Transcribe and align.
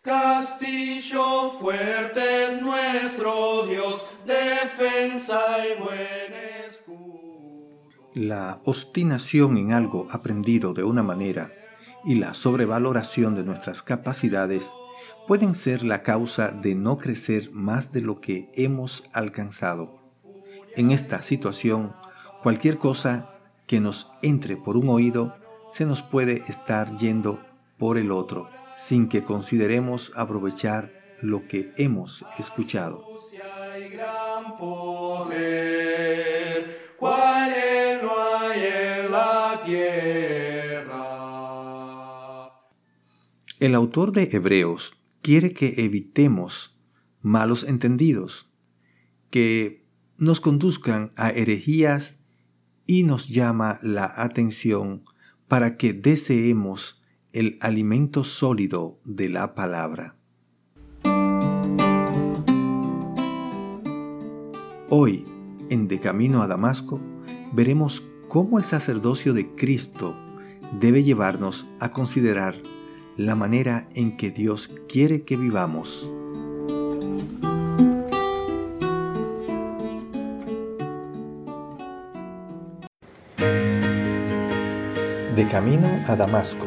Castillo 0.00 1.50
fuerte 1.50 2.44
es 2.44 2.62
nuestro 2.62 3.66
Dios, 3.66 4.06
defensa 4.24 5.40
y 5.66 5.82
buen 5.82 6.32
escudo. 6.64 7.90
La 8.14 8.60
obstinación 8.64 9.56
en 9.56 9.72
algo 9.72 10.06
aprendido 10.12 10.72
de 10.72 10.84
una 10.84 11.02
manera 11.02 11.52
y 12.04 12.14
la 12.14 12.34
sobrevaloración 12.34 13.34
de 13.34 13.42
nuestras 13.42 13.82
capacidades 13.82 14.72
pueden 15.26 15.56
ser 15.56 15.82
la 15.82 16.04
causa 16.04 16.52
de 16.52 16.76
no 16.76 16.96
crecer 16.96 17.50
más 17.50 17.92
de 17.92 18.00
lo 18.00 18.20
que 18.20 18.52
hemos 18.54 19.10
alcanzado. 19.12 19.98
En 20.76 20.92
esta 20.92 21.22
situación, 21.22 21.92
cualquier 22.44 22.78
cosa 22.78 23.32
que 23.66 23.80
nos 23.80 24.12
entre 24.22 24.56
por 24.56 24.76
un 24.76 24.90
oído 24.90 25.34
se 25.72 25.86
nos 25.86 26.02
puede 26.02 26.44
estar 26.48 26.96
yendo 26.96 27.40
por 27.78 27.98
el 27.98 28.12
otro, 28.12 28.48
sin 28.78 29.08
que 29.08 29.24
consideremos 29.24 30.12
aprovechar 30.14 30.92
lo 31.20 31.48
que 31.48 31.72
hemos 31.76 32.24
escuchado. 32.38 33.04
El 43.58 43.74
autor 43.74 44.12
de 44.12 44.28
Hebreos 44.30 44.94
quiere 45.22 45.52
que 45.52 45.74
evitemos 45.78 46.78
malos 47.20 47.64
entendidos, 47.64 48.48
que 49.30 49.88
nos 50.16 50.40
conduzcan 50.40 51.12
a 51.16 51.30
herejías 51.30 52.20
y 52.86 53.02
nos 53.02 53.28
llama 53.28 53.80
la 53.82 54.10
atención 54.16 55.02
para 55.48 55.76
que 55.76 55.92
deseemos 55.92 56.97
el 57.32 57.58
alimento 57.60 58.24
sólido 58.24 58.98
de 59.04 59.28
la 59.28 59.54
palabra. 59.54 60.16
Hoy, 64.88 65.26
en 65.68 65.88
De 65.88 66.00
Camino 66.00 66.42
a 66.42 66.46
Damasco, 66.46 67.00
veremos 67.52 68.02
cómo 68.28 68.58
el 68.58 68.64
sacerdocio 68.64 69.34
de 69.34 69.54
Cristo 69.54 70.16
debe 70.80 71.02
llevarnos 71.02 71.66
a 71.80 71.90
considerar 71.90 72.54
la 73.16 73.34
manera 73.34 73.88
en 73.94 74.16
que 74.16 74.30
Dios 74.30 74.70
quiere 74.88 75.22
que 75.24 75.36
vivamos. 75.36 76.12
De 85.36 85.48
Camino 85.50 85.88
a 86.06 86.16
Damasco 86.16 86.66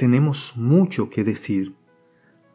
tenemos 0.00 0.56
mucho 0.56 1.10
que 1.10 1.24
decir, 1.24 1.74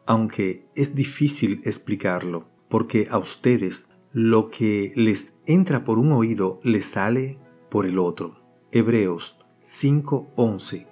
aunque 0.04 0.66
es 0.74 0.96
difícil 0.96 1.60
explicarlo, 1.64 2.48
porque 2.68 3.06
a 3.08 3.18
ustedes 3.18 3.88
lo 4.10 4.50
que 4.50 4.92
les 4.96 5.32
entra 5.46 5.84
por 5.84 6.00
un 6.00 6.10
oído 6.10 6.58
les 6.64 6.86
sale 6.86 7.38
por 7.70 7.86
el 7.86 8.00
otro. 8.00 8.40
Hebreos 8.72 9.38
5:11 9.62 10.88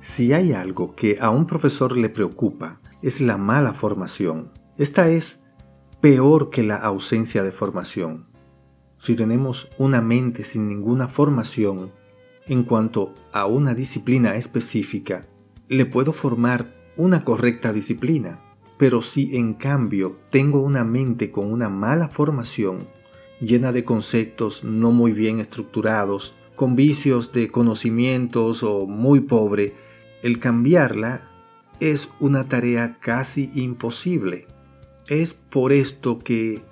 Si 0.00 0.32
hay 0.32 0.52
algo 0.52 0.94
que 0.94 1.18
a 1.20 1.30
un 1.30 1.46
profesor 1.46 1.96
le 1.96 2.10
preocupa, 2.10 2.78
es 3.02 3.20
la 3.20 3.36
mala 3.36 3.72
formación. 3.74 4.50
Esta 4.76 5.08
es 5.08 5.44
peor 6.00 6.50
que 6.50 6.62
la 6.62 6.76
ausencia 6.76 7.42
de 7.42 7.52
formación. 7.52 8.26
Si 8.98 9.16
tenemos 9.16 9.68
una 9.78 10.00
mente 10.00 10.44
sin 10.44 10.68
ninguna 10.68 11.08
formación 11.08 11.92
en 12.46 12.64
cuanto 12.64 13.14
a 13.32 13.46
una 13.46 13.74
disciplina 13.74 14.36
específica, 14.36 15.26
le 15.68 15.86
puedo 15.86 16.12
formar 16.12 16.74
una 16.96 17.24
correcta 17.24 17.72
disciplina. 17.72 18.40
Pero 18.76 19.02
si 19.02 19.36
en 19.36 19.54
cambio 19.54 20.18
tengo 20.30 20.60
una 20.60 20.84
mente 20.84 21.30
con 21.30 21.52
una 21.52 21.68
mala 21.68 22.08
formación, 22.08 22.78
llena 23.40 23.72
de 23.72 23.84
conceptos 23.84 24.64
no 24.64 24.90
muy 24.90 25.12
bien 25.12 25.38
estructurados, 25.38 26.34
con 26.56 26.76
vicios 26.76 27.32
de 27.32 27.50
conocimientos 27.50 28.62
o 28.62 28.86
muy 28.86 29.20
pobre, 29.20 29.74
el 30.22 30.38
cambiarla 30.40 31.29
es 31.80 32.10
una 32.20 32.46
tarea 32.46 32.98
casi 33.00 33.50
imposible. 33.54 34.46
Es 35.08 35.34
por 35.34 35.72
esto 35.72 36.18
que 36.18 36.62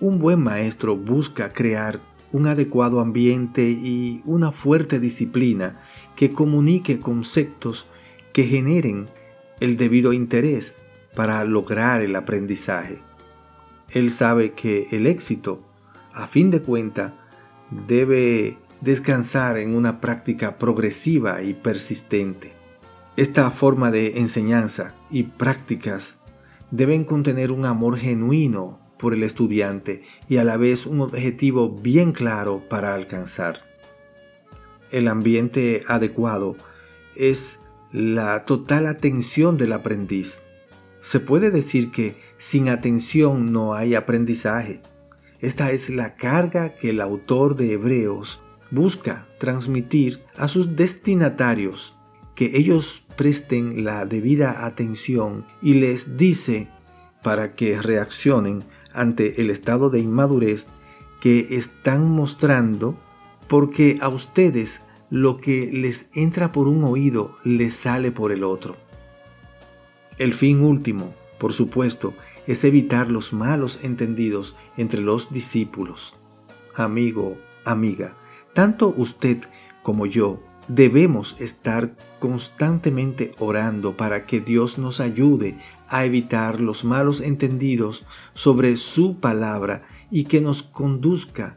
un 0.00 0.18
buen 0.18 0.40
maestro 0.40 0.96
busca 0.96 1.52
crear 1.52 2.00
un 2.30 2.46
adecuado 2.46 3.00
ambiente 3.00 3.70
y 3.70 4.22
una 4.24 4.52
fuerte 4.52 5.00
disciplina 5.00 5.80
que 6.14 6.30
comunique 6.30 7.00
conceptos 7.00 7.86
que 8.32 8.44
generen 8.44 9.06
el 9.60 9.76
debido 9.76 10.12
interés 10.12 10.76
para 11.14 11.42
lograr 11.44 12.02
el 12.02 12.14
aprendizaje. 12.14 13.00
Él 13.90 14.10
sabe 14.10 14.52
que 14.52 14.88
el 14.92 15.06
éxito, 15.06 15.62
a 16.12 16.28
fin 16.28 16.50
de 16.50 16.60
cuenta, 16.60 17.14
debe 17.86 18.58
descansar 18.82 19.56
en 19.56 19.74
una 19.74 20.00
práctica 20.00 20.58
progresiva 20.58 21.42
y 21.42 21.54
persistente. 21.54 22.57
Esta 23.18 23.50
forma 23.50 23.90
de 23.90 24.20
enseñanza 24.20 24.94
y 25.10 25.24
prácticas 25.24 26.20
deben 26.70 27.02
contener 27.02 27.50
un 27.50 27.64
amor 27.64 27.98
genuino 27.98 28.78
por 28.96 29.12
el 29.12 29.24
estudiante 29.24 30.04
y 30.28 30.36
a 30.36 30.44
la 30.44 30.56
vez 30.56 30.86
un 30.86 31.00
objetivo 31.00 31.68
bien 31.68 32.12
claro 32.12 32.62
para 32.70 32.94
alcanzar. 32.94 33.58
El 34.92 35.08
ambiente 35.08 35.82
adecuado 35.88 36.54
es 37.16 37.58
la 37.90 38.44
total 38.44 38.86
atención 38.86 39.56
del 39.56 39.72
aprendiz. 39.72 40.42
Se 41.00 41.18
puede 41.18 41.50
decir 41.50 41.90
que 41.90 42.14
sin 42.36 42.68
atención 42.68 43.50
no 43.52 43.74
hay 43.74 43.96
aprendizaje. 43.96 44.80
Esta 45.40 45.72
es 45.72 45.90
la 45.90 46.14
carga 46.14 46.76
que 46.76 46.90
el 46.90 47.00
autor 47.00 47.56
de 47.56 47.72
Hebreos 47.72 48.40
busca 48.70 49.26
transmitir 49.40 50.22
a 50.36 50.46
sus 50.46 50.76
destinatarios 50.76 51.97
que 52.38 52.56
ellos 52.56 53.02
presten 53.16 53.84
la 53.84 54.06
debida 54.06 54.64
atención 54.64 55.44
y 55.60 55.74
les 55.74 56.16
dice 56.16 56.68
para 57.20 57.56
que 57.56 57.82
reaccionen 57.82 58.62
ante 58.92 59.40
el 59.40 59.50
estado 59.50 59.90
de 59.90 59.98
inmadurez 59.98 60.68
que 61.20 61.56
están 61.56 62.08
mostrando 62.08 62.96
porque 63.48 63.98
a 64.00 64.08
ustedes 64.08 64.82
lo 65.10 65.40
que 65.40 65.72
les 65.72 66.10
entra 66.14 66.52
por 66.52 66.68
un 66.68 66.84
oído 66.84 67.34
les 67.42 67.74
sale 67.74 68.12
por 68.12 68.30
el 68.30 68.44
otro. 68.44 68.76
El 70.16 70.32
fin 70.32 70.62
último, 70.62 71.12
por 71.40 71.52
supuesto, 71.52 72.14
es 72.46 72.62
evitar 72.62 73.10
los 73.10 73.32
malos 73.32 73.80
entendidos 73.82 74.54
entre 74.76 75.00
los 75.00 75.32
discípulos. 75.32 76.14
Amigo, 76.76 77.36
amiga, 77.64 78.14
tanto 78.52 78.94
usted 78.96 79.38
como 79.82 80.06
yo 80.06 80.38
Debemos 80.68 81.34
estar 81.38 81.96
constantemente 82.18 83.32
orando 83.38 83.96
para 83.96 84.26
que 84.26 84.40
Dios 84.40 84.76
nos 84.76 85.00
ayude 85.00 85.56
a 85.88 86.04
evitar 86.04 86.60
los 86.60 86.84
malos 86.84 87.22
entendidos 87.22 88.04
sobre 88.34 88.76
su 88.76 89.18
palabra 89.18 89.82
y 90.10 90.24
que 90.24 90.42
nos 90.42 90.62
conduzca 90.62 91.56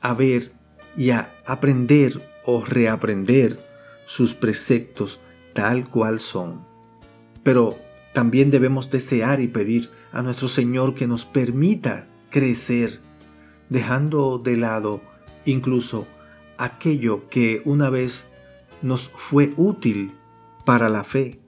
a 0.00 0.14
ver 0.14 0.52
y 0.96 1.10
a 1.10 1.32
aprender 1.46 2.20
o 2.44 2.64
reaprender 2.64 3.60
sus 4.06 4.34
preceptos 4.34 5.20
tal 5.54 5.88
cual 5.88 6.18
son. 6.18 6.66
Pero 7.44 7.78
también 8.12 8.50
debemos 8.50 8.90
desear 8.90 9.40
y 9.40 9.46
pedir 9.46 9.90
a 10.12 10.22
nuestro 10.22 10.48
Señor 10.48 10.96
que 10.96 11.06
nos 11.06 11.24
permita 11.24 12.08
crecer, 12.30 13.00
dejando 13.68 14.38
de 14.38 14.56
lado 14.56 15.00
incluso 15.44 16.08
aquello 16.58 17.28
que 17.28 17.62
una 17.64 17.88
vez 17.88 18.26
nos 18.82 19.08
fue 19.08 19.52
útil 19.56 20.12
para 20.64 20.88
la 20.88 21.04
fe, 21.04 21.40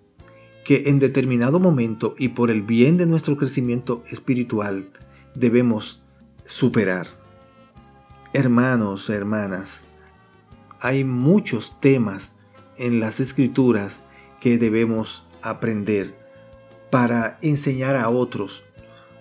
que 0.64 0.84
en 0.86 0.98
determinado 0.98 1.58
momento 1.58 2.14
y 2.18 2.28
por 2.28 2.50
el 2.50 2.62
bien 2.62 2.96
de 2.96 3.06
nuestro 3.06 3.36
crecimiento 3.36 4.02
espiritual 4.10 4.90
debemos 5.34 6.02
superar. 6.46 7.06
Hermanos, 8.32 9.10
hermanas, 9.10 9.84
hay 10.80 11.04
muchos 11.04 11.78
temas 11.80 12.32
en 12.76 13.00
las 13.00 13.20
escrituras 13.20 14.00
que 14.40 14.58
debemos 14.58 15.26
aprender 15.42 16.14
para 16.90 17.38
enseñar 17.42 17.96
a 17.96 18.08
otros, 18.08 18.64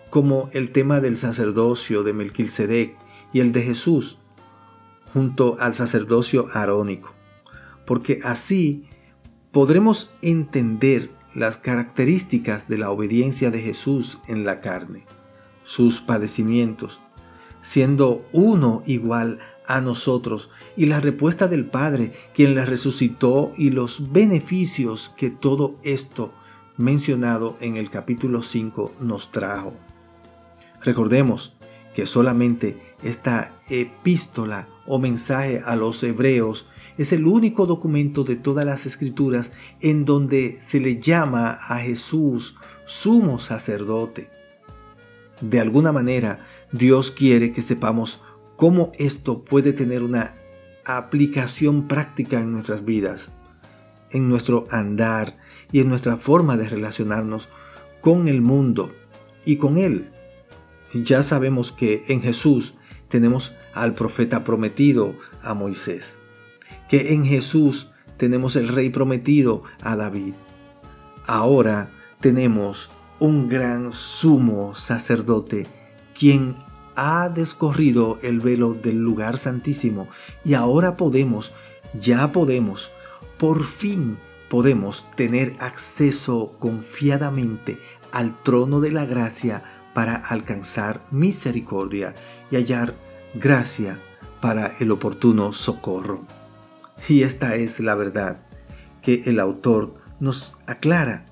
como 0.10 0.50
el 0.54 0.72
tema 0.72 1.00
del 1.00 1.18
sacerdocio 1.18 2.04
de 2.04 2.14
Melquisedec 2.14 2.96
y 3.32 3.40
el 3.40 3.52
de 3.52 3.62
Jesús, 3.62 4.18
junto 5.14 5.56
al 5.60 5.76
sacerdocio 5.76 6.48
arónico, 6.54 7.14
porque 7.86 8.20
así 8.24 8.86
podremos 9.52 10.12
entender 10.22 11.12
las 11.34 11.58
características 11.58 12.68
de 12.68 12.78
la 12.78 12.92
obediencia 12.92 13.52
de 13.52 13.62
Jesús 13.62 14.20
en 14.28 14.46
la 14.46 14.58
carne, 14.58 15.06
sus 15.64 16.02
padecimientos, 16.02 17.00
siendo 17.62 18.26
uno 18.32 18.84
igual 18.86 19.40
a 19.68 19.82
nosotros, 19.82 20.50
y 20.76 20.88
la 20.88 21.00
respuesta 21.00 21.48
del 21.48 21.66
Padre, 21.66 22.12
quien 22.34 22.56
le 22.56 22.66
resucitó, 22.66 23.52
y 23.58 23.70
los 23.70 24.12
beneficios 24.12 25.14
que 25.16 25.30
todo 25.30 25.76
esto 25.84 26.34
mencionado 26.78 27.58
en 27.62 27.78
el 27.78 27.90
capítulo 27.90 28.42
5 28.42 28.96
nos 29.02 29.32
trajo. 29.32 29.74
Recordemos 30.84 31.54
que 31.96 32.06
solamente 32.06 32.78
esta 33.04 33.54
epístola 33.70 34.68
o 34.86 35.00
mensaje 35.00 35.62
a 35.66 35.76
los 35.76 36.04
hebreos 36.04 36.68
es 36.98 37.14
el 37.14 37.26
único 37.26 37.66
documento 37.66 38.24
de 38.24 38.36
todas 38.36 38.66
las 38.66 38.86
escrituras 38.86 39.54
en 39.80 40.06
donde 40.06 40.58
se 40.62 40.80
le 40.80 41.00
llama 41.00 41.52
a 41.52 41.80
Jesús 41.80 42.56
sumo 42.86 43.40
sacerdote. 43.40 44.30
De 45.40 45.60
alguna 45.60 45.92
manera, 45.92 46.46
Dios 46.72 47.10
quiere 47.12 47.52
que 47.52 47.62
sepamos 47.62 48.22
cómo 48.56 48.92
esto 48.96 49.44
puede 49.44 49.74
tener 49.74 50.04
una 50.04 50.36
aplicación 50.86 51.88
práctica 51.88 52.40
en 52.40 52.52
nuestras 52.52 52.86
vidas, 52.86 53.32
en 54.12 54.30
nuestro 54.30 54.68
andar 54.70 55.38
y 55.72 55.80
en 55.80 55.90
nuestra 55.90 56.18
forma 56.18 56.58
de 56.58 56.70
relacionarnos 56.70 57.50
con 58.02 58.28
el 58.28 58.42
mundo 58.42 58.92
y 59.46 59.56
con 59.56 59.78
Él. 59.78 60.12
Ya 60.94 61.24
sabemos 61.24 61.72
que 61.72 62.04
en 62.10 62.22
Jesús 62.22 62.76
tenemos 63.12 63.54
al 63.74 63.94
profeta 63.94 64.44
prometido, 64.44 65.14
a 65.44 65.54
Moisés, 65.54 66.18
que 66.90 67.14
en 67.14 67.26
Jesús 67.26 67.92
tenemos 68.18 68.56
el 68.56 68.70
rey 68.70 68.90
prometido, 68.90 69.64
a 69.84 69.96
David. 69.96 70.34
Ahora 71.28 71.92
tenemos 72.22 72.90
un 73.20 73.50
gran 73.50 73.94
sumo 73.94 74.74
sacerdote, 74.76 75.68
quien 76.18 76.56
ha 76.96 77.30
descorrido 77.30 78.18
el 78.22 78.40
velo 78.40 78.74
del 78.74 78.98
lugar 78.98 79.38
santísimo 79.38 80.08
y 80.44 80.54
ahora 80.54 80.98
podemos, 80.98 81.52
ya 82.00 82.32
podemos, 82.32 82.92
por 83.38 83.64
fin 83.66 84.18
podemos 84.50 85.06
tener 85.16 85.56
acceso 85.60 86.56
confiadamente 86.60 87.78
al 88.12 88.36
trono 88.44 88.82
de 88.82 88.92
la 88.92 89.06
gracia 89.06 89.64
para 89.94 90.16
alcanzar 90.16 91.02
misericordia 91.12 92.14
y 92.50 92.56
hallar 92.56 92.96
gracia 93.34 94.00
para 94.40 94.74
el 94.80 94.92
oportuno 94.92 95.54
socorro. 95.54 96.22
Y 97.08 97.24
esta 97.24 97.56
es 97.56 97.80
la 97.80 97.96
verdad 97.96 98.38
que 99.02 99.24
el 99.26 99.40
autor 99.40 99.96
nos 100.20 100.56
aclara 100.68 101.26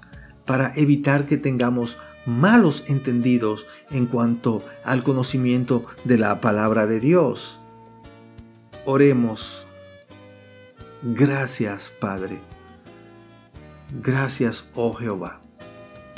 para 0.46 0.74
evitar 0.76 1.26
que 1.26 1.38
tengamos 1.38 1.98
malos 2.26 2.84
entendidos 2.88 3.66
en 3.92 4.06
cuanto 4.06 4.64
al 4.84 5.04
conocimiento 5.04 5.86
de 6.04 6.18
la 6.18 6.42
palabra 6.42 6.88
de 6.88 7.00
Dios. 7.00 7.60
Oremos. 8.86 9.66
Gracias, 11.04 11.92
Padre. 12.00 12.40
Gracias, 14.02 14.66
oh 14.76 14.94
Jehová 14.94 15.40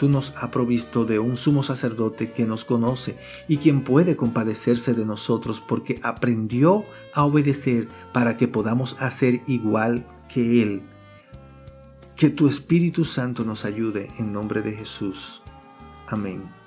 tú 0.02 0.10
nos 0.10 0.34
has 0.36 0.50
provisto 0.50 1.06
de 1.06 1.20
un 1.20 1.38
sumo 1.38 1.62
sacerdote 1.62 2.32
que 2.32 2.48
nos 2.48 2.66
conoce 2.66 3.20
y 3.48 3.58
quien 3.58 3.84
puede 3.84 4.16
compadecerse 4.16 4.96
de 4.96 5.06
nosotros 5.06 5.62
porque 5.62 6.00
aprendió 6.02 6.84
a 7.14 7.24
obedecer 7.24 7.88
para 8.12 8.36
que 8.36 8.48
podamos 8.48 8.96
hacer 9.00 9.44
igual 9.46 10.08
que 10.28 10.64
Él. 10.64 10.82
Que 12.16 12.32
tu 12.32 12.48
Espíritu 12.48 13.06
Santo 13.06 13.46
nos 13.46 13.64
ayude 13.64 14.10
en 14.18 14.34
nombre 14.34 14.64
de 14.64 14.72
Jesús. 14.72 15.44
Amén. 16.08 16.61